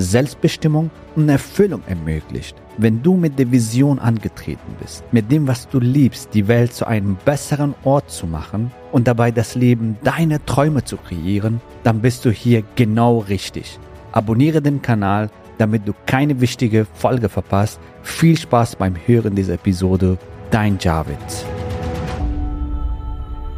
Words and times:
Selbstbestimmung 0.00 0.90
und 1.16 1.28
Erfüllung 1.28 1.82
ermöglicht. 1.86 2.56
Wenn 2.78 3.02
du 3.02 3.14
mit 3.14 3.38
der 3.38 3.50
Vision 3.50 3.98
angetreten 3.98 4.76
bist, 4.80 5.04
mit 5.12 5.30
dem, 5.30 5.46
was 5.46 5.68
du 5.68 5.78
liebst, 5.80 6.34
die 6.34 6.48
Welt 6.48 6.72
zu 6.72 6.86
einem 6.86 7.16
besseren 7.24 7.74
Ort 7.84 8.10
zu 8.10 8.26
machen 8.26 8.70
und 8.92 9.06
dabei 9.06 9.30
das 9.30 9.54
Leben 9.54 9.98
deiner 10.02 10.44
Träume 10.44 10.84
zu 10.84 10.96
kreieren, 10.96 11.60
dann 11.82 12.00
bist 12.00 12.24
du 12.24 12.30
hier 12.30 12.62
genau 12.76 13.18
richtig. 13.18 13.78
Abonniere 14.12 14.62
den 14.62 14.82
Kanal, 14.82 15.30
damit 15.58 15.86
du 15.86 15.92
keine 16.06 16.40
wichtige 16.40 16.86
Folge 16.94 17.28
verpasst. 17.28 17.80
Viel 18.02 18.36
Spaß 18.36 18.76
beim 18.76 18.94
Hören 19.06 19.34
dieser 19.34 19.54
Episode. 19.54 20.16
Dein 20.50 20.78
Javid. 20.80 21.18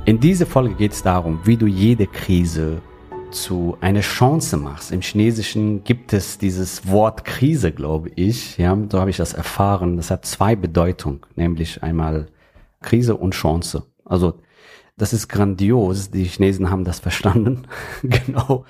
In 0.04 0.18
dieser 0.18 0.46
Folge 0.46 0.74
geht 0.74 0.92
es 0.92 1.02
darum, 1.02 1.40
wie 1.44 1.56
du 1.56 1.66
jede 1.66 2.08
Krise 2.08 2.82
zu 3.32 3.76
einer 3.80 4.00
Chance 4.00 4.56
machst. 4.56 4.92
Im 4.92 5.00
Chinesischen 5.00 5.84
gibt 5.84 6.12
es 6.12 6.38
dieses 6.38 6.86
Wort 6.88 7.24
Krise, 7.24 7.72
glaube 7.72 8.10
ich. 8.14 8.58
Ja, 8.58 8.76
so 8.90 9.00
habe 9.00 9.10
ich 9.10 9.16
das 9.16 9.32
erfahren. 9.32 9.96
Das 9.96 10.10
hat 10.10 10.24
zwei 10.24 10.54
Bedeutungen, 10.56 11.20
nämlich 11.34 11.82
einmal 11.82 12.26
Krise 12.80 13.16
und 13.16 13.32
Chance. 13.32 13.84
Also 14.04 14.34
das 14.96 15.12
ist 15.12 15.28
grandios. 15.28 16.10
Die 16.10 16.24
Chinesen 16.24 16.70
haben 16.70 16.84
das 16.84 17.00
verstanden. 17.00 17.66
genau 18.02 18.64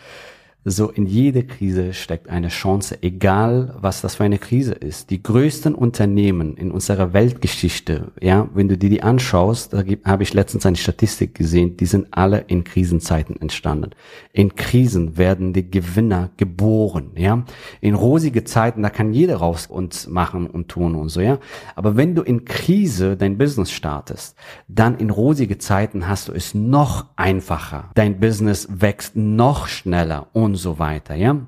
so 0.64 0.90
in 0.90 1.06
jede 1.06 1.42
Krise 1.42 1.92
steckt 1.92 2.28
eine 2.28 2.48
Chance, 2.48 2.98
egal 3.02 3.74
was 3.80 4.00
das 4.00 4.16
für 4.16 4.24
eine 4.24 4.38
Krise 4.38 4.74
ist. 4.74 5.10
Die 5.10 5.22
größten 5.22 5.74
Unternehmen 5.74 6.56
in 6.56 6.70
unserer 6.70 7.12
Weltgeschichte, 7.12 8.12
ja, 8.20 8.48
wenn 8.54 8.68
du 8.68 8.78
dir 8.78 8.88
die 8.88 9.02
anschaust, 9.02 9.72
da 9.72 9.82
habe 10.04 10.22
ich 10.22 10.34
letztens 10.34 10.64
eine 10.64 10.76
Statistik 10.76 11.34
gesehen, 11.34 11.76
die 11.76 11.86
sind 11.86 12.08
alle 12.12 12.44
in 12.46 12.62
Krisenzeiten 12.62 13.40
entstanden. 13.40 13.90
In 14.32 14.54
Krisen 14.54 15.16
werden 15.16 15.52
die 15.52 15.68
Gewinner 15.68 16.30
geboren, 16.36 17.10
ja. 17.16 17.44
In 17.80 17.94
rosige 17.94 18.44
Zeiten, 18.44 18.82
da 18.82 18.90
kann 18.90 19.12
jeder 19.12 19.36
raus 19.36 19.66
und 19.66 20.08
machen 20.08 20.46
und 20.46 20.68
tun 20.68 20.94
und 20.94 21.08
so, 21.08 21.20
ja. 21.20 21.38
Aber 21.74 21.96
wenn 21.96 22.14
du 22.14 22.22
in 22.22 22.44
Krise 22.44 23.16
dein 23.16 23.36
Business 23.36 23.72
startest, 23.72 24.36
dann 24.68 24.96
in 24.98 25.10
rosige 25.10 25.58
Zeiten 25.58 26.06
hast 26.06 26.28
du 26.28 26.32
es 26.32 26.54
noch 26.54 27.06
einfacher. 27.16 27.90
Dein 27.94 28.20
Business 28.20 28.68
wächst 28.70 29.16
noch 29.16 29.66
schneller 29.66 30.28
und 30.32 30.51
und 30.52 30.58
so 30.58 30.78
weiter, 30.78 31.14
ja. 31.14 31.46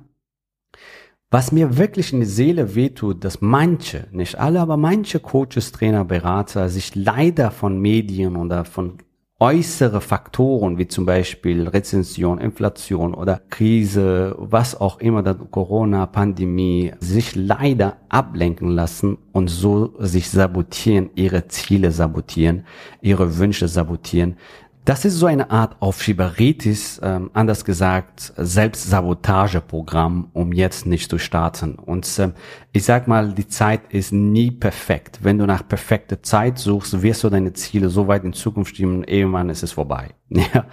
Was 1.30 1.52
mir 1.52 1.76
wirklich 1.76 2.12
in 2.12 2.20
die 2.20 2.26
Seele 2.26 2.74
wehtut, 2.74 3.22
dass 3.22 3.42
manche, 3.42 4.06
nicht 4.12 4.38
alle, 4.38 4.60
aber 4.60 4.76
manche 4.76 5.20
Coaches, 5.20 5.72
Trainer, 5.72 6.04
Berater 6.04 6.70
sich 6.70 6.94
leider 6.94 7.50
von 7.50 7.78
Medien 7.78 8.36
oder 8.36 8.64
von 8.64 8.98
äußere 9.40 10.00
Faktoren 10.00 10.78
wie 10.78 10.88
zum 10.88 11.04
Beispiel 11.04 11.68
Rezension, 11.68 12.38
Inflation 12.38 13.12
oder 13.12 13.42
Krise, 13.50 14.34
was 14.38 14.80
auch 14.80 15.00
immer, 15.00 15.22
Corona, 15.34 16.06
Pandemie, 16.06 16.92
sich 17.00 17.34
leider 17.34 17.98
ablenken 18.08 18.70
lassen 18.70 19.18
und 19.32 19.48
so 19.48 19.96
sich 19.98 20.30
sabotieren, 20.30 21.10
ihre 21.14 21.48
Ziele 21.48 21.90
sabotieren, 21.90 22.64
ihre 23.02 23.36
Wünsche 23.36 23.68
sabotieren, 23.68 24.36
das 24.84 25.06
ist 25.06 25.14
so 25.14 25.26
eine 25.26 25.50
Art 25.50 25.80
Aufschieberitis, 25.80 27.00
ähm, 27.02 27.30
anders 27.32 27.64
gesagt 27.64 28.34
Selbstsabotageprogramm, 28.36 30.28
um 30.34 30.52
jetzt 30.52 30.84
nicht 30.84 31.08
zu 31.10 31.18
starten. 31.18 31.76
Und 31.76 32.06
ähm, 32.18 32.34
ich 32.72 32.84
sag 32.84 33.08
mal, 33.08 33.32
die 33.32 33.48
Zeit 33.48 33.80
ist 33.88 34.12
nie 34.12 34.50
perfekt. 34.50 35.20
Wenn 35.22 35.38
du 35.38 35.46
nach 35.46 35.66
perfekter 35.66 36.22
Zeit 36.22 36.58
suchst, 36.58 37.02
wirst 37.02 37.24
du 37.24 37.30
deine 37.30 37.54
Ziele 37.54 37.88
so 37.88 38.08
weit 38.08 38.24
in 38.24 38.34
Zukunft 38.34 38.74
stimmen, 38.74 39.04
irgendwann 39.04 39.48
ist 39.48 39.62
es 39.62 39.72
vorbei. 39.72 40.10
Ja, 40.54 40.66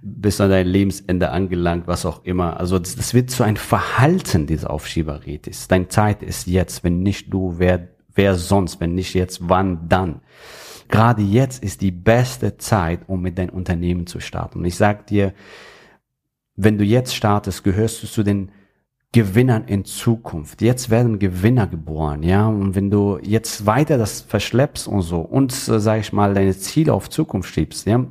bis 0.00 0.40
an 0.40 0.50
dein 0.50 0.66
Lebensende 0.66 1.30
angelangt, 1.30 1.86
was 1.86 2.04
auch 2.04 2.24
immer. 2.24 2.58
Also 2.58 2.78
das, 2.80 2.96
das 2.96 3.14
wird 3.14 3.30
zu 3.30 3.44
einem 3.44 3.56
Verhalten, 3.56 4.46
diese 4.48 4.68
Aufschieberitis. 4.68 5.68
Deine 5.68 5.88
Zeit 5.88 6.24
ist 6.24 6.48
jetzt, 6.48 6.82
wenn 6.82 7.02
nicht 7.02 7.32
du, 7.32 7.54
wer, 7.58 7.88
wer 8.14 8.34
sonst, 8.34 8.80
wenn 8.80 8.94
nicht 8.94 9.14
jetzt, 9.14 9.48
wann 9.48 9.88
dann? 9.88 10.20
Gerade 10.92 11.22
jetzt 11.22 11.64
ist 11.64 11.80
die 11.80 11.90
beste 11.90 12.58
Zeit, 12.58 13.00
um 13.06 13.22
mit 13.22 13.38
deinem 13.38 13.54
Unternehmen 13.54 14.06
zu 14.06 14.20
starten. 14.20 14.58
Und 14.58 14.66
ich 14.66 14.76
sag 14.76 15.06
dir, 15.06 15.32
wenn 16.54 16.76
du 16.76 16.84
jetzt 16.84 17.16
startest, 17.16 17.64
gehörst 17.64 18.02
du 18.02 18.06
zu 18.06 18.22
den 18.22 18.52
Gewinnern 19.10 19.64
in 19.64 19.86
Zukunft. 19.86 20.60
Jetzt 20.60 20.90
werden 20.90 21.18
Gewinner 21.18 21.66
geboren, 21.66 22.22
ja. 22.22 22.46
Und 22.46 22.74
wenn 22.74 22.90
du 22.90 23.18
jetzt 23.22 23.64
weiter 23.64 23.96
das 23.96 24.20
verschleppst 24.20 24.86
und 24.86 25.00
so 25.00 25.20
und, 25.20 25.52
äh, 25.68 25.80
sag 25.80 25.98
ich 26.00 26.12
mal, 26.12 26.34
deine 26.34 26.54
Ziele 26.56 26.92
auf 26.92 27.08
Zukunft 27.08 27.54
schiebst, 27.54 27.86
ja, 27.86 28.04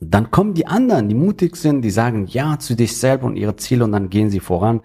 dann 0.00 0.32
kommen 0.32 0.54
die 0.54 0.66
anderen, 0.66 1.08
die 1.08 1.14
mutig 1.14 1.54
sind, 1.54 1.82
die 1.82 1.90
sagen 1.90 2.26
ja 2.26 2.58
zu 2.58 2.74
dich 2.74 2.96
selber 2.96 3.26
und 3.26 3.36
ihre 3.36 3.54
Ziele 3.54 3.84
und 3.84 3.92
dann 3.92 4.10
gehen 4.10 4.28
sie 4.28 4.40
voran. 4.40 4.80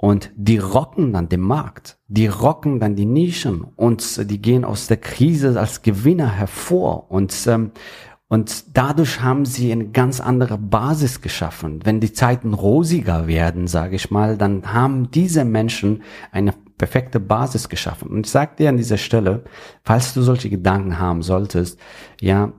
Und 0.00 0.30
die 0.36 0.58
rocken 0.58 1.12
dann 1.12 1.28
den 1.28 1.40
Markt, 1.40 1.98
die 2.06 2.28
rocken 2.28 2.78
dann 2.78 2.94
die 2.94 3.04
Nischen 3.04 3.64
und 3.74 4.30
die 4.30 4.40
gehen 4.40 4.64
aus 4.64 4.86
der 4.86 4.98
Krise 4.98 5.58
als 5.58 5.82
Gewinner 5.82 6.30
hervor 6.30 7.10
und 7.10 7.34
ähm, 7.48 7.72
und 8.30 8.76
dadurch 8.76 9.22
haben 9.22 9.46
sie 9.46 9.72
eine 9.72 9.88
ganz 9.88 10.20
andere 10.20 10.58
Basis 10.58 11.22
geschaffen. 11.22 11.80
Wenn 11.84 11.98
die 11.98 12.12
Zeiten 12.12 12.52
rosiger 12.52 13.26
werden, 13.26 13.66
sage 13.66 13.96
ich 13.96 14.10
mal, 14.10 14.36
dann 14.36 14.74
haben 14.74 15.10
diese 15.10 15.46
Menschen 15.46 16.02
eine 16.30 16.52
perfekte 16.76 17.20
Basis 17.20 17.70
geschaffen. 17.70 18.10
Und 18.10 18.26
ich 18.26 18.32
sage 18.32 18.56
dir 18.58 18.68
an 18.68 18.76
dieser 18.76 18.98
Stelle, 18.98 19.44
falls 19.82 20.12
du 20.12 20.20
solche 20.20 20.50
Gedanken 20.50 20.98
haben 20.98 21.22
solltest, 21.22 21.80
ja, 22.20 22.52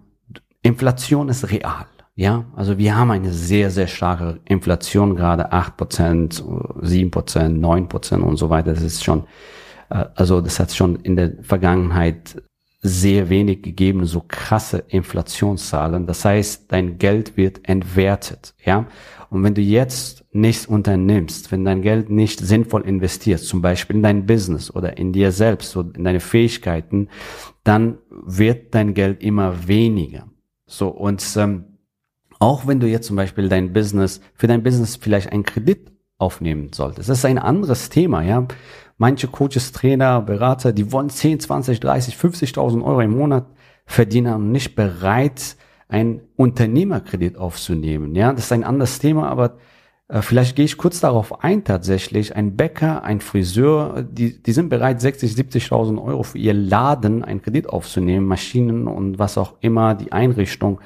Inflation 0.63 1.29
ist 1.29 1.51
real. 1.51 1.85
Ja, 2.19 2.43
also 2.53 2.77
wir 2.77 2.97
haben 2.97 3.11
eine 3.11 3.31
sehr, 3.31 3.71
sehr 3.71 3.87
starke 3.87 4.41
Inflation, 4.43 5.15
gerade 5.15 5.53
acht 5.53 5.77
Prozent, 5.77 6.43
sieben 6.81 7.11
Prozent, 7.11 7.61
neun 7.61 7.87
Prozent 7.87 8.23
und 8.23 8.35
so 8.35 8.49
weiter. 8.49 8.73
Das 8.73 8.83
ist 8.83 9.05
schon, 9.05 9.23
äh, 9.89 10.03
also 10.15 10.41
das 10.41 10.59
hat 10.59 10.73
schon 10.73 10.97
in 10.97 11.15
der 11.15 11.41
Vergangenheit 11.43 12.43
sehr 12.81 13.29
wenig 13.29 13.61
gegeben, 13.61 14.05
so 14.05 14.21
krasse 14.27 14.83
Inflationszahlen. 14.89 16.07
Das 16.07 16.25
heißt, 16.25 16.69
dein 16.69 16.97
Geld 16.97 17.37
wird 17.37 17.61
entwertet, 17.69 18.53
ja. 18.65 18.87
Und 19.29 19.45
wenn 19.45 19.53
du 19.53 19.61
jetzt 19.61 20.25
nichts 20.33 20.65
unternimmst, 20.65 21.53
wenn 21.53 21.63
dein 21.63 21.81
Geld 21.81 22.09
nicht 22.09 22.41
sinnvoll 22.41 22.81
investierst, 22.81 23.47
zum 23.47 23.61
Beispiel 23.61 23.95
in 23.95 24.03
dein 24.03 24.25
Business 24.25 24.75
oder 24.75 24.97
in 24.97 25.13
dir 25.13 25.31
selbst 25.31 25.77
oder 25.77 25.95
in 25.95 26.03
deine 26.03 26.19
Fähigkeiten, 26.19 27.07
dann 27.63 27.97
wird 28.09 28.75
dein 28.75 28.93
Geld 28.93 29.23
immer 29.23 29.69
weniger. 29.69 30.27
So, 30.65 30.89
und 30.89 31.23
ähm, 31.37 31.68
auch 32.39 32.65
wenn 32.65 32.79
du 32.79 32.87
jetzt 32.87 33.07
zum 33.07 33.17
Beispiel 33.17 33.49
dein 33.49 33.73
Business, 33.73 34.21
für 34.33 34.47
dein 34.47 34.63
Business 34.63 34.95
vielleicht 34.95 35.31
einen 35.31 35.43
Kredit 35.43 35.91
aufnehmen 36.17 36.71
solltest. 36.73 37.09
Das 37.09 37.19
ist 37.19 37.25
ein 37.25 37.37
anderes 37.37 37.89
Thema, 37.89 38.21
ja. 38.23 38.45
Manche 38.97 39.27
Coaches, 39.27 39.71
Trainer, 39.71 40.21
Berater, 40.21 40.73
die 40.73 40.91
wollen 40.91 41.09
10, 41.09 41.39
20, 41.39 41.79
30, 41.79 42.15
50.000 42.15 42.83
Euro 42.83 42.99
im 43.01 43.11
Monat 43.11 43.45
verdienen 43.85 44.33
und 44.33 44.51
nicht 44.51 44.75
bereit, 44.75 45.55
einen 45.87 46.21
Unternehmerkredit 46.35 47.37
aufzunehmen. 47.37 48.13
Ja, 48.15 48.31
das 48.33 48.45
ist 48.45 48.51
ein 48.51 48.63
anderes 48.63 48.99
Thema, 48.99 49.29
aber 49.29 49.57
vielleicht 50.11 50.55
gehe 50.55 50.65
ich 50.65 50.77
kurz 50.77 50.99
darauf 50.99 51.43
ein 51.43 51.63
tatsächlich. 51.63 52.35
Ein 52.35 52.55
Bäcker, 52.55 53.03
ein 53.03 53.21
Friseur, 53.21 54.01
die, 54.01 54.41
die 54.41 54.51
sind 54.53 54.69
bereit, 54.69 55.01
60, 55.01 55.33
70.000 55.33 56.03
Euro 56.03 56.23
für 56.23 56.39
ihr 56.39 56.53
Laden 56.53 57.23
einen 57.23 57.43
Kredit 57.43 57.69
aufzunehmen, 57.69 58.25
Maschinen 58.25 58.87
und 58.87 59.19
was 59.19 59.37
auch 59.37 59.53
immer, 59.61 59.93
die 59.93 60.11
Einrichtung 60.11 60.81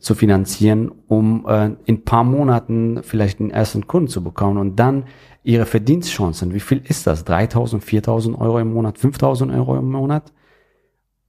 zu 0.00 0.16
finanzieren, 0.16 0.90
um 1.06 1.46
äh, 1.48 1.70
in 1.84 2.04
paar 2.04 2.24
Monaten 2.24 3.02
vielleicht 3.04 3.38
den 3.38 3.50
ersten 3.50 3.86
Kunden 3.86 4.08
zu 4.08 4.24
bekommen 4.24 4.58
und 4.58 4.76
dann 4.76 5.04
ihre 5.44 5.66
Verdienstchancen. 5.66 6.52
Wie 6.52 6.60
viel 6.60 6.82
ist 6.82 7.06
das? 7.06 7.24
3.000, 7.24 7.80
4.000 7.80 8.38
Euro 8.38 8.58
im 8.58 8.72
Monat, 8.72 8.98
5.000 8.98 9.54
Euro 9.54 9.78
im 9.78 9.90
Monat? 9.92 10.32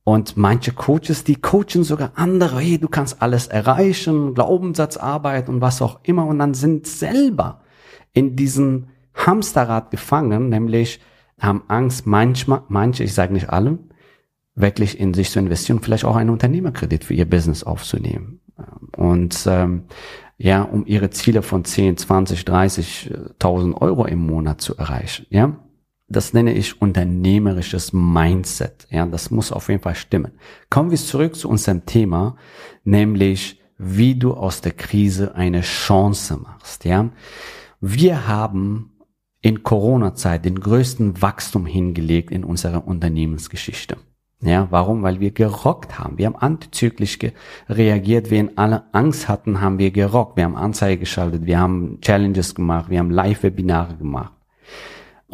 Und 0.06 0.38
manche 0.38 0.72
Coaches, 0.72 1.24
die 1.24 1.36
coachen 1.36 1.84
sogar 1.84 2.12
andere, 2.14 2.60
hey, 2.60 2.78
du 2.78 2.88
kannst 2.88 3.24
alles 3.24 3.48
erreichen, 3.48 4.36
Glaubenssatzarbeit 4.36 5.50
und 5.50 5.62
was 5.62 5.82
auch 5.82 6.00
immer. 6.04 6.28
Und 6.28 6.38
dann 6.38 6.54
sind 6.54 6.86
selber 6.86 7.62
in 8.14 8.36
diesem 8.36 8.90
Hamsterrad 9.16 9.90
gefangen, 9.90 10.50
nämlich 10.50 11.02
haben 11.40 11.64
Angst, 11.70 12.06
manchmal, 12.06 12.62
manche, 12.68 13.04
ich 13.04 13.16
sage 13.16 13.34
nicht 13.34 13.50
alle, 13.50 13.80
wirklich 14.54 15.00
in 15.00 15.16
sich 15.16 15.32
zu 15.32 15.40
investieren, 15.40 15.82
vielleicht 15.82 16.06
auch 16.06 16.16
einen 16.16 16.30
Unternehmerkredit 16.30 17.04
für 17.04 17.16
ihr 17.16 17.28
Business 17.28 17.64
aufzunehmen. 17.64 18.42
Und 18.96 19.44
ähm, 19.48 19.86
ja, 20.38 20.62
um 20.62 20.86
ihre 20.86 21.10
Ziele 21.10 21.42
von 21.42 21.66
10, 21.66 21.98
20, 21.98 22.42
30.000 22.42 23.82
Euro 23.82 24.06
im 24.06 24.20
Monat 24.20 24.62
zu 24.62 24.78
erreichen. 24.78 25.26
Ja, 25.32 25.58
das 26.08 26.34
nenne 26.34 26.54
ich 26.54 26.82
unternehmerisches 26.82 27.94
Mindset. 27.94 28.88
Ja, 28.90 29.06
das 29.06 29.32
muss 29.32 29.52
auf 29.52 29.70
jeden 29.70 29.82
Fall 29.82 29.96
stimmen. 29.96 30.34
Kommen 30.70 30.92
wir 30.92 30.98
zurück 30.98 31.36
zu 31.36 31.50
unserem 31.50 31.86
Thema, 31.86 32.38
nämlich 32.84 33.60
wie 33.78 34.16
du 34.16 34.34
aus 34.34 34.62
der 34.62 34.72
Krise 34.72 35.36
eine 35.36 35.62
Chance 35.62 36.38
machst. 36.38 36.86
Ja, 36.86 37.10
wir 37.82 38.28
haben 38.28 38.92
in 39.42 39.64
Corona-Zeit 39.64 40.46
den 40.46 40.60
größten 40.60 41.22
Wachstum 41.22 41.66
hingelegt 41.66 42.32
in 42.32 42.44
unserer 42.44 42.88
Unternehmensgeschichte. 42.88 43.98
Ja, 44.42 44.68
warum? 44.70 45.02
Weil 45.02 45.20
wir 45.20 45.32
gerockt 45.32 45.98
haben. 45.98 46.18
Wir 46.18 46.28
haben 46.28 46.36
antizyklisch 46.36 47.18
reagiert. 47.68 48.30
Wenn 48.30 48.58
alle 48.58 48.94
Angst 48.94 49.28
hatten, 49.28 49.62
haben 49.62 49.80
wir 49.80 49.92
gerockt. 49.92 50.38
Wir 50.38 50.44
haben 50.44 50.56
Anzeige 50.56 51.00
geschaltet. 51.00 51.46
Wir 51.46 51.60
haben 51.60 52.00
Challenges 52.02 52.54
gemacht. 52.54 52.90
Wir 52.90 53.00
haben 53.00 53.10
Live-Webinare 53.10 53.96
gemacht. 53.96 54.34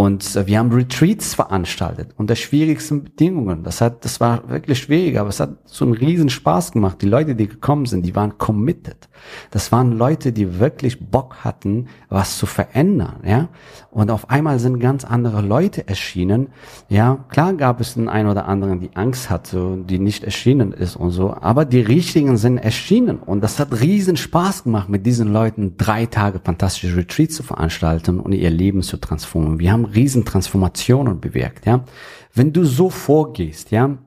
Und 0.01 0.35
äh, 0.35 0.47
wir 0.47 0.57
haben 0.57 0.71
Retreats 0.71 1.35
veranstaltet 1.35 2.15
unter 2.17 2.35
schwierigsten 2.35 3.03
Bedingungen. 3.03 3.63
Das 3.63 3.81
hat, 3.81 4.03
das 4.03 4.19
war 4.19 4.49
wirklich 4.49 4.79
schwierig, 4.79 5.19
aber 5.19 5.29
es 5.29 5.39
hat 5.39 5.57
so 5.65 5.85
einen 5.85 5.93
riesen 5.93 6.31
Spaß 6.31 6.71
gemacht. 6.71 7.03
Die 7.03 7.05
Leute, 7.05 7.35
die 7.35 7.47
gekommen 7.47 7.85
sind, 7.85 8.03
die 8.03 8.15
waren 8.15 8.39
committed. 8.39 9.09
Das 9.51 9.71
waren 9.71 9.91
Leute, 9.91 10.31
die 10.31 10.59
wirklich 10.59 11.11
Bock 11.11 11.43
hatten, 11.43 11.85
was 12.09 12.39
zu 12.39 12.47
verändern, 12.47 13.17
ja. 13.23 13.49
Und 13.91 14.09
auf 14.09 14.29
einmal 14.31 14.57
sind 14.57 14.79
ganz 14.79 15.03
andere 15.03 15.41
Leute 15.41 15.87
erschienen. 15.87 16.47
Ja, 16.89 17.25
klar 17.29 17.53
gab 17.53 17.79
es 17.79 17.93
den 17.93 18.07
einen 18.07 18.29
oder 18.29 18.47
anderen, 18.47 18.79
die 18.79 18.95
Angst 18.95 19.29
hatte, 19.29 19.83
die 19.87 19.99
nicht 19.99 20.23
erschienen 20.23 20.71
ist 20.71 20.95
und 20.95 21.11
so. 21.11 21.35
Aber 21.39 21.65
die 21.65 21.81
richtigen 21.81 22.37
sind 22.37 22.57
erschienen. 22.57 23.19
Und 23.19 23.43
das 23.43 23.59
hat 23.59 23.81
riesen 23.81 24.17
Spaß 24.17 24.63
gemacht, 24.63 24.89
mit 24.89 25.05
diesen 25.05 25.31
Leuten 25.31 25.75
drei 25.77 26.07
Tage 26.07 26.39
fantastische 26.43 26.95
Retreats 26.95 27.35
zu 27.35 27.43
veranstalten 27.43 28.19
und 28.19 28.31
ihr 28.31 28.49
Leben 28.49 28.81
zu 28.81 28.97
transformieren. 28.97 29.59
Wir 29.59 29.73
haben 29.73 29.90
Riesentransformationen 29.93 31.19
bewirkt, 31.19 31.65
ja. 31.65 31.83
Wenn 32.33 32.53
du 32.53 32.63
so 32.63 32.89
vorgehst, 32.89 33.71
ja, 33.71 33.97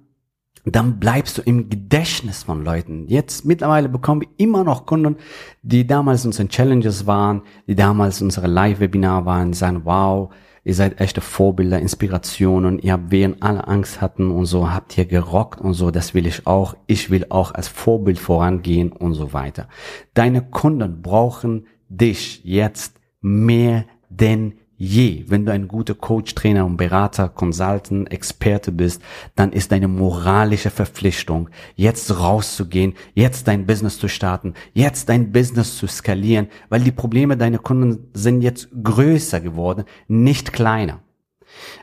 dann 0.65 0.99
bleibst 0.99 1.37
du 1.37 1.43
im 1.43 1.69
Gedächtnis 1.69 2.45
von 2.45 2.65
Leuten. 2.65 3.07
Jetzt 3.07 3.45
mittlerweile 3.45 3.89
bekommen 3.89 4.23
wir 4.23 4.29
immer 4.39 4.65
noch 4.65 4.87
Kunden, 4.87 5.17
die 5.63 5.87
damals 5.87 6.25
unsere 6.25 6.49
Challenges 6.49 7.07
waren, 7.07 7.43
die 7.67 7.75
damals 7.75 8.23
unsere 8.23 8.47
Live-Webinar 8.47 9.27
waren, 9.27 9.53
die 9.53 9.59
sagen, 9.59 9.83
wow, 9.85 10.33
ihr 10.65 10.75
seid 10.75 11.01
echte 11.01 11.21
Vorbilder, 11.21 11.79
Inspirationen, 11.79 12.79
ihr 12.79 12.95
habt, 12.95 13.11
während 13.11 13.43
alle 13.43 13.69
Angst 13.69 14.01
hatten 14.01 14.31
und 14.31 14.47
so, 14.47 14.73
habt 14.73 14.97
ihr 14.97 15.05
gerockt 15.05 15.61
und 15.61 15.75
so, 15.75 15.91
das 15.91 16.15
will 16.15 16.27
ich 16.27 16.47
auch, 16.47 16.75
ich 16.87 17.11
will 17.11 17.27
auch 17.29 17.53
als 17.53 17.69
Vorbild 17.69 18.19
vorangehen 18.19 18.91
und 18.91 19.13
so 19.13 19.35
weiter. 19.35 19.69
Deine 20.15 20.41
Kunden 20.41 21.03
brauchen 21.03 21.67
dich 21.91 22.43
jetzt 22.45 22.99
mehr 23.21 23.85
denn 24.09 24.55
je, 24.77 25.25
wenn 25.29 25.47
du 25.47 25.53
ein 25.53 25.69
guter 25.69 25.95
Coach, 25.95 26.35
Trainer 26.35 26.67
und 26.67 26.77
Berater, 26.77 27.29
Consultant, 27.29 28.11
Experte 28.13 28.73
bist, 28.73 29.03
dann 29.35 29.53
ist 29.53 29.73
deine 29.73 29.89
moralische 29.89 30.71
Verpflichtung, 30.71 31.49
jetzt 31.77 32.19
rauszugehen, 32.19 32.95
jetzt 33.15 33.49
dein 33.49 33.67
Business 33.67 33.99
zu 33.99 34.09
starten, 34.09 34.55
jetzt 34.73 35.09
dein 35.09 35.33
Business 35.33 35.77
zu 35.77 35.87
skalieren, 35.87 36.49
weil 36.69 36.81
die 36.81 36.93
Probleme 36.93 37.37
deiner 37.37 37.59
Kunden 37.59 38.09
sind 38.15 38.43
jetzt 38.43 38.69
größer 38.83 39.41
geworden, 39.41 39.85
nicht 40.09 40.53
kleiner. 40.53 41.01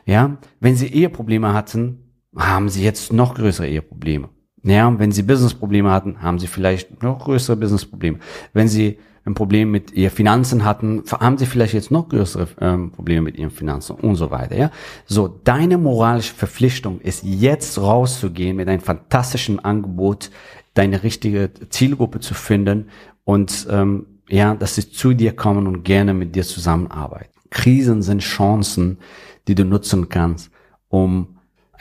Ja, 0.04 0.36
wenn 0.60 0.76
sie 0.76 0.88
Eheprobleme 0.88 1.54
hatten, 1.54 1.98
haben 2.36 2.68
sie 2.68 2.82
jetzt 2.82 3.12
noch 3.12 3.34
größere 3.34 3.68
Eheprobleme. 3.68 4.28
Ja, 4.64 4.96
wenn 4.98 5.10
sie 5.10 5.22
Businessprobleme 5.22 5.90
hatten, 5.90 6.22
haben 6.22 6.38
sie 6.38 6.46
vielleicht 6.46 7.02
noch 7.02 7.24
größere 7.24 7.56
Businessprobleme. 7.56 8.18
Wenn 8.52 8.68
sie 8.68 8.98
ein 9.24 9.34
Problem 9.34 9.70
mit 9.70 9.92
ihren 9.92 10.10
Finanzen 10.10 10.64
hatten, 10.64 11.02
haben 11.10 11.38
sie 11.38 11.46
vielleicht 11.46 11.74
jetzt 11.74 11.90
noch 11.90 12.08
größere 12.08 12.48
ähm, 12.60 12.90
Probleme 12.90 13.22
mit 13.22 13.36
ihren 13.36 13.50
Finanzen 13.50 13.94
und 13.96 14.16
so 14.16 14.30
weiter. 14.30 14.56
Ja, 14.56 14.70
so 15.06 15.28
deine 15.28 15.78
moralische 15.78 16.34
Verpflichtung 16.34 17.00
ist 17.00 17.22
jetzt 17.22 17.78
rauszugehen 17.78 18.56
mit 18.56 18.68
einem 18.68 18.80
fantastischen 18.80 19.60
Angebot, 19.60 20.30
deine 20.74 21.02
richtige 21.02 21.50
Zielgruppe 21.68 22.20
zu 22.20 22.34
finden 22.34 22.88
und 23.24 23.66
ähm, 23.70 24.06
ja, 24.28 24.54
dass 24.54 24.74
sie 24.74 24.90
zu 24.90 25.12
dir 25.12 25.36
kommen 25.36 25.66
und 25.66 25.84
gerne 25.84 26.14
mit 26.14 26.34
dir 26.34 26.44
zusammenarbeiten. 26.44 27.30
Krisen 27.50 28.02
sind 28.02 28.22
Chancen, 28.22 28.98
die 29.46 29.54
du 29.54 29.64
nutzen 29.64 30.08
kannst, 30.08 30.50
um 30.88 31.31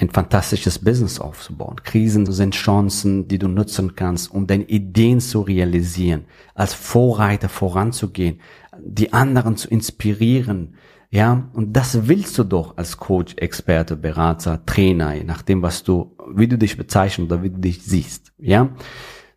ein 0.01 0.09
fantastisches 0.09 0.80
Business 0.80 1.19
aufzubauen. 1.19 1.77
Krisen 1.83 2.25
sind 2.31 2.56
Chancen, 2.56 3.27
die 3.27 3.38
du 3.38 3.48
nutzen 3.48 3.95
kannst, 3.95 4.31
um 4.31 4.48
deine 4.48 4.63
Ideen 4.63 5.19
zu 5.19 5.42
realisieren, 5.42 6.25
als 6.56 6.74
Vorreiter 6.74 7.50
voranzugehen, 7.50 8.39
die 8.80 9.13
anderen 9.13 9.57
zu 9.57 9.69
inspirieren. 9.69 10.75
Ja, 11.12 11.50
und 11.53 11.74
das 11.74 12.07
willst 12.07 12.38
du 12.38 12.44
doch 12.44 12.77
als 12.77 12.98
Coach, 12.98 13.36
Experte, 13.36 13.98
Berater, 13.98 14.65
Trainer, 14.65 15.13
je 15.13 15.24
nachdem, 15.24 15.62
was 15.62 15.83
du, 15.83 16.15
wie 16.33 16.47
du 16.47 16.57
dich 16.57 16.77
bezeichnest 16.77 17.31
oder 17.31 17.44
wie 17.44 17.50
du 17.50 17.59
dich 17.59 17.83
siehst. 17.83 18.31
Ja, 18.38 18.69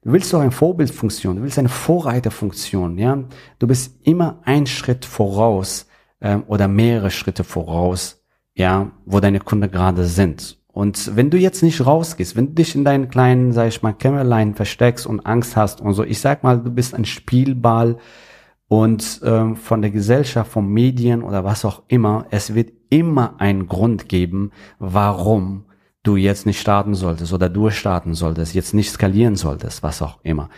du 0.02 0.12
willst 0.12 0.32
doch 0.32 0.40
eine 0.40 0.52
Vorbildfunktion, 0.52 1.37
du 1.37 1.43
willst 1.43 1.58
eine 1.58 1.69
Vorreiterfunktion. 1.69 2.96
Ja, 2.96 3.25
du 3.58 3.67
bist 3.67 3.99
immer 4.06 4.40
ein 4.44 4.67
Schritt 4.67 5.05
voraus 5.05 5.88
ähm, 6.20 6.44
oder 6.46 6.69
mehrere 6.69 7.10
Schritte 7.10 7.43
voraus 7.43 8.23
ja, 8.54 8.90
wo 9.04 9.20
deine 9.20 9.40
Kunden 9.40 9.70
gerade 9.70 10.04
sind. 10.04 10.58
Und 10.74 11.14
wenn 11.14 11.30
du 11.30 11.38
jetzt 11.38 11.62
nicht 11.62 11.86
rausgehst, 11.86 12.34
wenn 12.36 12.48
du 12.48 12.52
dich 12.54 12.74
in 12.74 12.84
deinen 12.84 13.08
kleinen, 13.08 13.52
sag 13.52 13.68
ich 13.68 13.82
mal, 13.82 13.92
Kämmerlein 13.92 14.54
versteckst 14.54 15.06
und 15.06 15.24
Angst 15.24 15.56
hast 15.56 15.80
und 15.80 15.92
so, 15.94 16.02
ich 16.02 16.20
sag 16.20 16.42
mal, 16.42 16.58
du 16.58 16.70
bist 16.70 16.94
ein 16.94 17.04
Spielball 17.04 17.98
und 18.66 19.20
ähm, 19.24 19.54
von 19.54 19.82
der 19.82 19.92
Gesellschaft, 19.92 20.50
von 20.50 20.66
Medien 20.66 21.22
oder 21.22 21.44
was 21.44 21.64
auch 21.64 21.82
immer, 21.86 22.26
es 22.30 22.54
wird 22.54 22.72
immer 22.90 23.40
einen 23.40 23.68
Grund 23.68 24.08
geben, 24.08 24.50
warum 24.80 25.66
du 26.02 26.16
jetzt 26.16 26.44
nicht 26.44 26.60
starten 26.60 26.94
solltest 26.94 27.32
oder 27.32 27.48
durchstarten 27.48 28.14
solltest, 28.14 28.54
jetzt 28.54 28.74
nicht 28.74 28.90
skalieren 28.90 29.36
solltest, 29.36 29.82
was 29.84 30.02
auch 30.02 30.18
immer. 30.22 30.48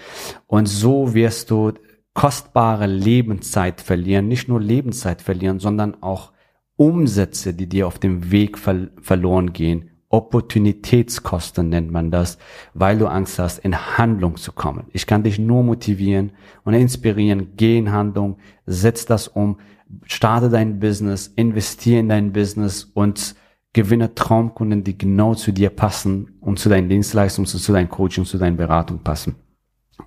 Und 0.46 0.66
so 0.66 1.14
wirst 1.14 1.50
du 1.50 1.72
kostbare 2.14 2.86
Lebenszeit 2.86 3.82
verlieren, 3.82 4.28
nicht 4.28 4.48
nur 4.48 4.60
Lebenszeit 4.60 5.20
verlieren, 5.20 5.60
sondern 5.60 6.02
auch 6.02 6.32
Umsätze, 6.76 7.54
die 7.54 7.68
dir 7.68 7.86
auf 7.86 7.98
dem 7.98 8.30
Weg 8.30 8.58
ver 8.58 8.88
verloren 9.00 9.52
gehen. 9.52 9.90
Opportunitätskosten 10.08 11.68
nennt 11.68 11.90
man 11.90 12.10
das, 12.10 12.38
weil 12.74 12.96
du 12.98 13.06
Angst 13.06 13.38
hast, 13.38 13.58
in 13.58 13.76
Handlung 13.98 14.36
zu 14.36 14.52
kommen. 14.52 14.84
Ich 14.92 15.06
kann 15.06 15.24
dich 15.24 15.38
nur 15.38 15.64
motivieren 15.64 16.32
und 16.64 16.74
inspirieren. 16.74 17.52
Geh 17.56 17.76
in 17.78 17.90
Handlung, 17.90 18.38
setz 18.66 19.04
das 19.04 19.26
um, 19.26 19.58
starte 20.04 20.48
dein 20.48 20.78
Business, 20.78 21.26
investiere 21.34 22.00
in 22.00 22.08
dein 22.08 22.32
Business 22.32 22.84
und 22.84 23.34
gewinne 23.72 24.14
Traumkunden, 24.14 24.84
die 24.84 24.96
genau 24.96 25.34
zu 25.34 25.52
dir 25.52 25.70
passen 25.70 26.38
und 26.40 26.58
zu 26.58 26.68
deinen 26.68 26.88
Dienstleistungen, 26.88 27.46
zu 27.46 27.72
deinem 27.72 27.90
Coaching, 27.90 28.24
zu 28.24 28.38
deiner 28.38 28.56
Beratung 28.56 29.00
passen. 29.00 29.34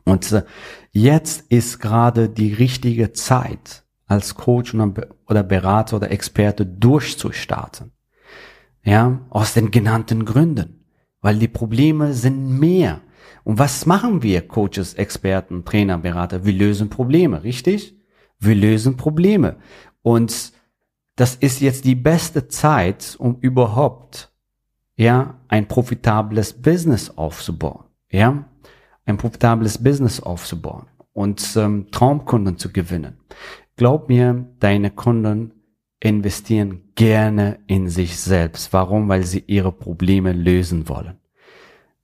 Und 0.06 0.32
äh, 0.32 0.44
jetzt 0.92 1.52
ist 1.52 1.80
gerade 1.80 2.30
die 2.30 2.54
richtige 2.54 3.12
Zeit, 3.12 3.84
als 4.10 4.36
Coach 4.36 4.74
oder 4.74 5.44
Berater 5.44 5.96
oder 5.98 6.12
Experte 6.12 6.66
durchzustarten. 6.66 7.92
Ja, 8.84 9.22
aus 9.30 9.54
den 9.54 9.72
genannten 9.72 10.26
Gründen. 10.26 10.84
Weil 11.22 11.38
die 11.38 11.48
Probleme 11.48 12.14
sind 12.14 12.60
mehr. 12.60 13.02
Und 13.44 13.60
was 13.60 13.86
machen 13.86 14.24
wir, 14.24 14.48
Coaches, 14.48 14.96
Experten, 14.96 15.64
Trainer, 15.64 15.98
Berater? 15.98 16.44
Wir 16.44 16.54
lösen 16.54 16.90
Probleme, 16.90 17.44
richtig? 17.44 17.96
Wir 18.40 18.56
lösen 18.56 18.98
Probleme. 18.98 19.58
Und 20.02 20.54
das 21.16 21.36
ist 21.36 21.62
jetzt 21.62 21.86
die 21.86 21.96
beste 21.96 22.48
Zeit, 22.48 23.16
um 23.20 23.38
überhaupt, 23.42 24.32
ja, 24.96 25.40
ein 25.50 25.68
profitables 25.68 26.54
Business 26.54 27.10
aufzubauen. 27.10 27.86
Ja, 28.10 28.46
ein 29.06 29.18
profitables 29.18 29.78
Business 29.78 30.20
aufzubauen 30.20 30.88
und 31.14 31.56
ähm, 31.58 31.88
Traumkunden 31.92 32.58
zu 32.58 32.72
gewinnen. 32.72 33.18
Glaub 33.80 34.10
mir, 34.10 34.46
deine 34.60 34.92
Kunden 34.92 35.54
investieren 36.02 36.92
gerne 36.96 37.60
in 37.66 37.88
sich 37.88 38.20
selbst. 38.20 38.74
Warum? 38.74 39.08
Weil 39.08 39.24
sie 39.24 39.42
ihre 39.48 39.72
Probleme 39.72 40.34
lösen 40.34 40.90
wollen. 40.90 41.18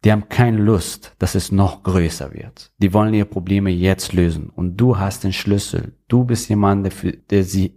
Die 0.06 0.12
haben 0.14 0.30
keine 0.30 0.56
Lust, 0.56 1.14
dass 1.20 1.36
es 1.36 1.52
noch 1.52 1.84
größer 1.84 2.34
wird. 2.34 2.72
Die 2.78 2.94
wollen 2.94 3.14
ihre 3.14 3.26
Probleme 3.26 3.72
jetzt 3.72 4.14
lösen. 4.14 4.50
Und 4.50 4.78
du 4.78 4.98
hast 4.98 5.26
den 5.26 5.34
Schlüssel. 5.34 5.98
Du 6.08 6.24
bist 6.24 6.48
jemand, 6.48 6.86
der, 6.86 7.12
der 7.30 7.44
sie 7.44 7.76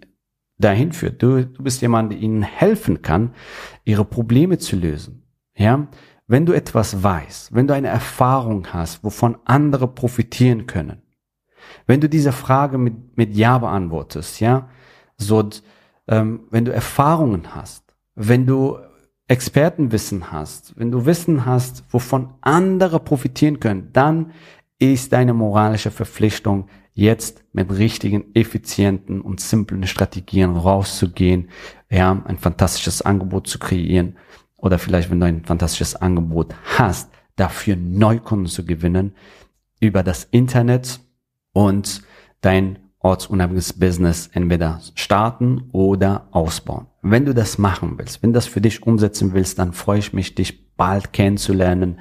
dahin 0.59 0.93
führt. 0.93 1.21
Du, 1.21 1.45
du 1.45 1.65
bist 1.65 1.83
jemand, 1.83 2.13
der 2.13 2.21
ihnen 2.21 2.45
helfen 2.45 3.03
kann, 3.03 3.35
ihre 3.85 4.05
Probleme 4.05 4.59
zu 4.59 4.77
lösen. 4.77 5.25
Ja? 5.57 5.89
Wenn 6.29 6.47
du 6.47 6.53
etwas 6.53 7.03
weißt, 7.03 7.53
wenn 7.53 7.67
du 7.67 7.75
eine 7.75 7.89
Erfahrung 7.89 8.69
hast, 8.73 9.03
wovon 9.03 9.39
andere 9.45 9.89
profitieren 9.89 10.69
können, 10.69 11.03
wenn 11.87 12.01
du 12.01 12.09
diese 12.09 12.33
Frage 12.33 12.79
mit, 12.79 13.17
mit 13.17 13.35
Ja 13.37 13.59
beantwortest, 13.59 14.41
ja, 14.41 14.69
so, 15.17 15.49
ähm, 16.07 16.41
wenn 16.51 16.65
du 16.65 16.73
Erfahrungen 16.73 17.55
hast, 17.55 17.95
wenn 18.15 18.47
du 18.47 18.79
Expertenwissen 19.29 20.33
hast, 20.33 20.79
wenn 20.79 20.91
du 20.91 21.05
Wissen 21.05 21.45
hast, 21.45 21.85
wovon 21.91 22.33
andere 22.41 22.99
profitieren 22.99 23.61
können, 23.61 23.91
dann 23.93 24.33
ist 24.79 25.13
deine 25.13 25.35
moralische 25.35 25.91
Verpflichtung, 25.91 26.69
jetzt 26.95 27.45
mit 27.53 27.71
richtigen, 27.71 28.35
effizienten 28.35 29.21
und 29.21 29.39
simplen 29.39 29.87
Strategien 29.87 30.57
rauszugehen 30.57 31.49
ja, 31.91 32.21
ein 32.25 32.39
fantastisches 32.39 33.03
Angebot 33.03 33.47
zu 33.47 33.61
kreieren 33.61 34.17
oder 34.57 34.81
vielleicht, 34.81 35.09
wenn 35.09 35.21
du 35.21 35.27
ein 35.27 35.45
fantastisches 35.45 35.95
Angebot 35.95 36.57
hast, 36.77 37.11
dafür 37.37 37.77
Neukunden 37.77 38.49
zu 38.49 38.67
gewinnen 38.67 39.15
über 39.81 40.03
das 40.03 40.25
Internet 40.25 41.01
und 41.59 42.03
dein 42.41 42.79
ortsunabhängiges 43.01 43.73
Business 43.73 44.31
entweder 44.33 44.81
starten 44.95 45.65
oder 45.73 46.29
ausbauen. 46.31 46.87
Wenn 47.03 47.25
du 47.25 47.35
das 47.35 47.59
machen 47.59 47.99
willst, 47.99 48.23
wenn 48.23 48.33
das 48.33 48.47
für 48.47 48.61
dich 48.61 48.85
umsetzen 48.85 49.33
willst, 49.33 49.59
dann 49.59 49.73
freue 49.73 49.99
ich 49.99 50.13
mich, 50.13 50.37
dich 50.37 50.77
bald 50.77 51.13
kennenzulernen. 51.13 51.99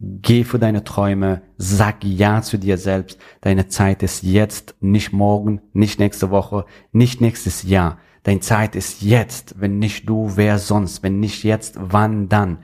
Geh 0.00 0.42
für 0.42 0.58
deine 0.58 0.82
Träume, 0.82 1.42
sag 1.58 2.02
Ja 2.02 2.42
zu 2.42 2.58
dir 2.58 2.76
selbst. 2.76 3.20
Deine 3.40 3.68
Zeit 3.68 4.02
ist 4.02 4.24
jetzt, 4.24 4.74
nicht 4.80 5.12
morgen, 5.12 5.60
nicht 5.72 6.00
nächste 6.00 6.30
Woche, 6.30 6.64
nicht 6.90 7.20
nächstes 7.20 7.62
Jahr. 7.62 7.98
Deine 8.24 8.40
Zeit 8.40 8.74
ist 8.74 9.00
jetzt. 9.00 9.60
Wenn 9.60 9.78
nicht 9.78 10.08
du, 10.08 10.32
wer 10.34 10.58
sonst? 10.58 11.04
Wenn 11.04 11.20
nicht 11.20 11.44
jetzt, 11.44 11.76
wann 11.78 12.28
dann? 12.28 12.58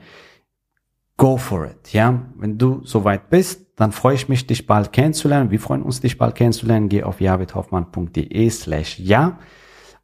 Go 1.15 1.37
for 1.37 1.67
it, 1.67 1.93
ja? 1.93 2.25
Wenn 2.35 2.57
du 2.57 2.81
soweit 2.83 3.29
bist, 3.29 3.68
dann 3.79 3.93
freue 3.93 4.15
ich 4.15 4.27
mich, 4.27 4.45
dich 4.45 4.67
bald 4.67 4.91
kennenzulernen. 4.91 5.51
Wir 5.51 5.59
freuen 5.59 5.83
uns, 5.83 6.01
dich 6.01 6.17
bald 6.17 6.35
kennenzulernen. 6.35 6.89
Geh 6.89 7.03
auf 7.03 7.21
javidhoffmann.de 7.21 8.49
slash 8.49 8.99
ja 8.99 9.39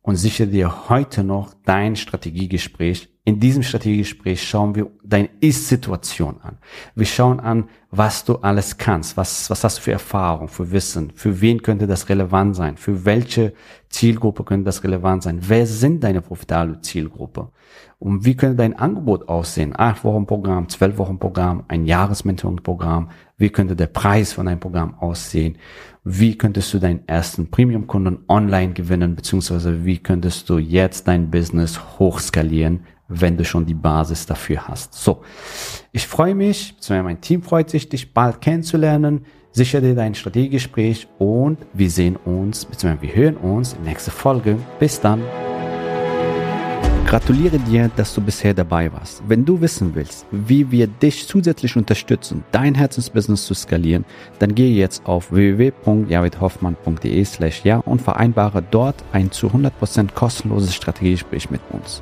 und 0.02 0.16
sichere 0.16 0.48
dir 0.48 0.88
heute 0.88 1.26
noch 1.26 1.54
dein 1.66 1.98
Strategiegespräch. 1.98 3.10
In 3.28 3.40
diesem 3.40 3.64
Strategiegespräch 3.64 4.48
schauen 4.48 4.76
wir 4.76 4.92
deine 5.04 5.30
Ist-Situation 5.40 6.42
an. 6.44 6.60
Wir 6.94 7.08
schauen 7.08 7.40
an, 7.40 7.70
was 7.90 8.24
du 8.24 8.36
alles 8.36 8.78
kannst, 8.78 9.18
was, 9.18 9.50
was 9.50 9.64
hast 9.64 9.80
du 9.80 9.82
für 9.82 9.94
Erfahrung, 9.94 10.48
für 10.48 10.72
Wissen, 10.72 11.12
für 11.16 11.42
wen 11.42 11.64
könnte 11.64 11.88
das 11.88 12.08
relevant 12.08 12.56
sein, 12.56 12.78
für 12.78 13.04
welche 13.04 13.54
Zielgruppe 13.90 14.44
könnte 14.44 14.66
das 14.66 14.84
relevant 14.84 15.24
sein, 15.24 15.40
wer 15.42 15.66
sind 15.66 16.04
deine 16.04 16.22
profitable 16.22 16.82
Zielgruppe? 16.82 17.50
Und 17.98 18.26
wie 18.26 18.36
könnte 18.36 18.58
dein 18.58 18.78
Angebot 18.78 19.28
aussehen, 19.28 19.74
acht 19.76 20.04
Wochen 20.04 20.28
Programm, 20.28 20.70
zwölf 20.70 21.00
Wochen 21.00 21.18
Programm, 21.18 21.64
ein 21.68 21.86
Jahresmentoring-Programm, 21.86 23.10
wie 23.38 23.50
könnte 23.50 23.76
der 23.76 23.88
Preis 23.88 24.34
von 24.34 24.46
deinem 24.46 24.60
Programm 24.60 24.94
aussehen, 25.00 25.58
wie 26.04 26.38
könntest 26.38 26.72
du 26.76 26.80
deinen 26.80 27.08
ersten 27.08 27.50
Premium-Kunden 27.50 28.20
online 28.28 28.74
gewinnen, 28.74 29.16
beziehungsweise 29.16 29.84
wie 29.84 29.98
könntest 29.98 30.48
du 30.50 30.60
jetzt 30.60 31.08
dein 31.08 31.32
Business 31.32 31.80
hochskalieren, 31.98 32.82
wenn 33.08 33.38
du 33.38 33.46
schon 33.46 33.66
die 33.66 33.74
Basis 33.74 34.26
dafür 34.26 34.68
hast. 34.68 34.94
So, 34.94 35.24
ich 35.92 36.08
freue 36.08 36.36
mich, 36.36 36.76
mein 36.90 37.22
Team 37.22 37.44
freut 37.44 37.70
sich, 37.70 37.90
dich 37.90 38.14
bald 38.14 38.42
kennenzulernen. 38.42 39.26
Sicher 39.52 39.80
dir 39.80 39.96
dein 39.96 40.16
Strategiegespräch 40.16 41.08
und 41.18 41.60
wir 41.72 41.90
sehen 41.90 42.18
uns, 42.18 42.66
beziehungsweise 42.66 43.02
wir 43.04 43.16
hören 43.16 43.38
uns 43.38 43.72
in 43.72 43.84
der 43.84 43.94
nächsten 43.94 44.12
Folge. 44.12 44.58
Bis 44.80 45.00
dann. 45.00 45.22
Gratuliere 47.08 47.60
dir, 47.60 47.90
dass 47.96 48.14
du 48.16 48.20
bisher 48.20 48.54
dabei 48.54 48.92
warst. 48.92 49.22
Wenn 49.28 49.46
du 49.46 49.62
wissen 49.62 49.96
willst, 49.96 50.26
wie 50.32 50.72
wir 50.72 50.88
dich 50.88 51.28
zusätzlich 51.28 51.78
unterstützen, 51.78 52.44
dein 52.52 52.76
Herzensbusiness 52.76 53.46
zu 53.46 53.54
skalieren, 53.54 54.04
dann 54.40 54.56
gehe 54.56 54.76
jetzt 54.76 55.06
auf 55.06 55.32
www.javidhoffmann.de 55.32 57.24
slash 57.24 57.64
ja 57.64 57.78
und 57.78 58.02
vereinbare 58.02 58.62
dort 58.62 58.96
ein 59.14 59.32
zu 59.32 59.48
100% 59.48 60.14
kostenloses 60.14 60.74
Strategiegespräch 60.76 61.52
mit 61.52 61.62
uns. 61.70 62.02